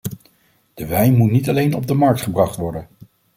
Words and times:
De 0.73 0.85
wijn 0.85 1.15
moet 1.17 1.31
niet 1.31 1.49
alleen 1.49 1.73
op 1.73 1.87
de 1.87 1.93
markt 1.93 2.21
gebracht 2.21 2.55
worden. 2.55 2.87